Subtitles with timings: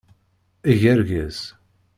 [0.71, 1.39] Eg argaz!